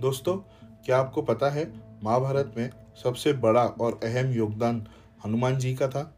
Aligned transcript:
दोस्तों, 0.00 0.36
क्या 0.84 0.98
आपको 0.98 1.22
पता 1.22 1.50
है 1.50 1.72
महाभारत 2.04 2.54
में 2.56 2.70
सबसे 3.04 3.32
बड़ा 3.32 3.64
और 3.64 4.00
अहम 4.04 4.32
योगदान 4.32 4.86
हनुमान 5.24 5.58
जी 5.58 5.74
का 5.74 5.88
था? 5.88 6.14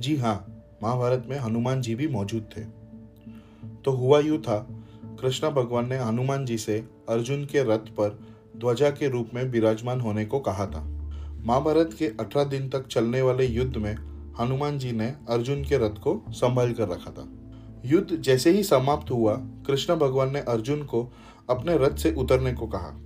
जी 0.00 0.16
हाँ 0.16 0.64
महाभारत 0.82 1.26
में 1.28 1.38
हनुमान 1.38 1.80
जी 1.80 1.94
भी 1.94 2.08
मौजूद 2.08 2.48
थे। 2.56 2.60
तो 3.84 3.90
हुआ 3.90 4.20
यूँ 4.20 4.38
था, 4.38 4.66
कृष्ण 5.20 5.50
भगवान 5.50 5.88
ने 5.88 5.98
हनुमान 5.98 6.46
जी 6.46 6.58
से 6.58 6.78
अर्जुन 7.08 7.44
के 7.44 7.62
रथ 7.62 7.90
पर 7.90 8.18
ध्वजा 8.56 8.90
के 8.90 9.08
रूप 9.08 9.30
में 9.34 9.44
विराजमान 9.44 10.00
होने 10.00 10.24
को 10.24 10.40
कहा 10.40 10.66
था। 10.66 10.84
महाभारत 11.44 11.90
के 11.98 12.06
अठारह 12.06 12.44
दिन 12.44 12.68
तक 12.68 12.86
चलने 12.86 13.22
वाले 13.22 13.46
युद्ध 13.46 13.76
में 13.76 13.94
हनुमान 14.40 14.78
जी 14.78 14.92
ने 14.92 15.14
अर्जुन 15.28 15.64
के 15.64 15.78
रथ 15.78 16.00
को 16.00 16.22
संभाल 16.28 16.72
कर 16.72 16.88
रखा 16.88 17.10
था। 17.10 17.28
युद्ध 17.84 18.16
जैसे 18.16 18.50
ही 18.50 18.62
समाप्त 18.62 19.10
हुआ, 19.10 19.34
कृष्ण 19.36 19.96
भगवान 19.96 20.32
ने 20.32 20.40
अर्जुन 20.40 20.82
को 20.82 21.12
अपने 21.50 21.78
रथ 21.78 21.96
से 21.96 22.12
उतरने 22.12 22.52
को 22.52 22.66
कहा। 22.66 23.00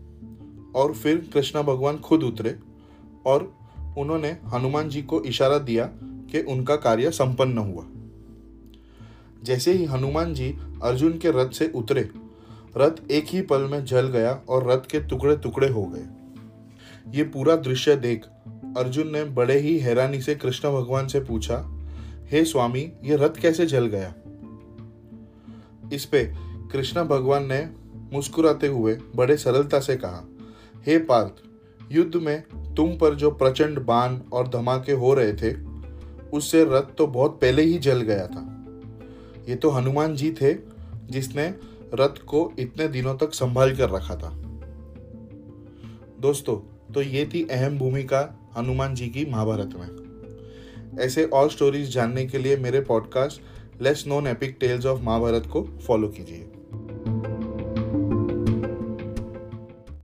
और 0.76 0.92
फिर 0.92 1.30
कृष्ण 1.34 1.62
भगवान 1.62 1.96
खुद 1.98 2.22
उतरे 2.22 2.58
और 3.26 3.54
उन्होंने 3.98 4.36
हनुमान 4.54 4.88
जी 4.88 5.02
को 5.02 5.22
इशारा 5.22 5.58
दिया 5.58 5.90
कि 6.02 6.40
उनका 6.40 6.76
कार्य 6.76 7.10
संपन्न 7.10 7.58
हुआ। 7.58 7.84
जैसे 9.42 9.72
ही 9.72 9.84
हनुमान 9.84 10.34
जी 10.34 10.58
अर्जुन 10.82 11.18
के 11.18 11.30
रथ 11.30 11.50
से 11.50 11.72
उतरे, 11.74 12.10
रथ 12.76 13.10
एक 13.10 13.24
ही 13.28 13.42
पल 13.42 13.62
में 13.62 13.84
जल 13.84 14.08
गया 14.08 14.42
और 14.48 14.70
रथ 14.70 14.90
के 14.90 15.00
टुकड़े 15.00 15.36
टुकड़े 15.36 15.68
हो 15.68 15.84
गए। 15.84 16.06
ये 17.18 17.24
पूरा 17.24 17.56
दृश्य 17.56 17.96
देख 17.96 18.24
अर्जुन 18.76 19.12
ने 19.12 19.24
बड़े 19.24 19.58
ही 19.58 19.78
हैरानी 19.78 20.20
से 20.20 20.34
कृष्ण 20.34 20.68
भगवान 20.68 21.06
से 21.06 21.20
पूछा, 21.20 21.86
हे 22.32 22.40
hey 22.40 22.52
स्वामी, 22.52 22.92
ये 23.04 23.16
रथ 23.16 23.40
कैसे 23.40 23.66
जल 23.66 23.86
गया? 23.86 24.14
इस 25.92 26.04
पे 26.04 26.32
कृष्ण 26.72 27.04
भगवान 27.04 27.46
ने 27.46 27.70
मुस्कुराते 28.12 28.66
हुए 28.66 28.98
बड़े 29.16 29.36
सरलता 29.36 29.80
से 29.80 29.96
कहा, 29.96 30.28
हे 30.86 30.98
hey 30.98 31.08
पार्थ, 31.08 31.32
युद्ध 31.92 32.16
में 32.16 32.42
तुम 32.74 32.98
पर 32.98 33.14
जो 33.14 33.30
प्रचंड 33.30 33.78
बाण 33.78 34.18
और 34.32 34.48
धमाके 34.48 34.92
हो 34.92 35.14
रहे 35.14 35.32
थे, 35.32 35.54
उससे 36.32 36.64
रथ 36.64 36.94
तो 36.98 37.06
बहुत 37.06 37.40
पहले 37.40 37.62
ही 37.62 37.78
जल 37.78 38.00
गया 38.00 38.26
था। 38.26 38.50
ये 39.48 39.54
तो 39.54 39.70
हनुमान 39.70 40.16
जी 40.16 40.32
थे 40.32 40.54
जिसने 41.10 41.54
रथ 41.94 42.24
को 42.24 42.52
इतने 42.58 42.88
दिनों 42.88 43.16
तक 43.16 43.34
संभाल 43.34 43.76
कर 43.76 43.90
रखा 43.90 44.16
था। 44.16 44.32
दोस्तों 46.20 46.74
तो 46.92 47.02
ये 47.02 47.30
थी 47.34 47.48
अहम 47.50 47.78
भूमिका 47.78 48.38
हनुमान 48.58 48.94
जी 48.94 49.08
की 49.08 49.24
महाभारत 49.30 49.70
में। 49.74 50.04
ऐसे 51.00 51.24
और 51.24 51.50
स्टोरीज 51.50 51.92
जानने 51.92 52.26
के 52.26 52.38
लिए 52.38 52.56
मेरे 52.56 52.80
podcast 52.80 53.40
less 53.82 54.04
known 54.06 54.26
epic 54.26 54.56
tales 54.60 54.86
of 54.86 55.00
Mahabharata 55.02 55.46
को 55.52 55.62
फॉलो 55.86 56.08
कीजिए। 56.08 56.46